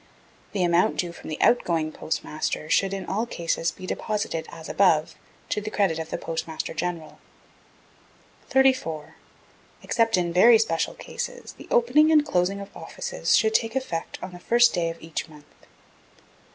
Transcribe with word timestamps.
The 0.53 0.63
amount 0.63 0.97
due 0.97 1.11
from 1.11 1.29
the 1.29 1.39
out 1.41 1.63
going 1.63 1.91
Postmaster 1.91 2.71
should, 2.71 2.91
in 2.91 3.05
all 3.05 3.27
cases, 3.27 3.69
be 3.69 3.85
deposited 3.85 4.47
as 4.49 4.67
above, 4.67 5.13
to 5.49 5.61
the 5.61 5.69
credit 5.69 5.99
of 5.99 6.09
the 6.09 6.17
Postmaster 6.17 6.73
General. 6.73 7.19
34. 8.49 9.17
Except 9.83 10.17
in 10.17 10.33
very 10.33 10.57
special 10.57 10.95
cases, 10.95 11.53
the 11.53 11.67
opening 11.69 12.11
and 12.11 12.25
closing 12.25 12.59
of 12.59 12.75
offices 12.75 13.37
should 13.37 13.53
take 13.53 13.75
effect 13.75 14.17
on 14.23 14.31
the 14.33 14.39
first 14.39 14.73
day 14.73 14.89
of 14.89 14.99
each 14.99 15.29
month. 15.29 15.67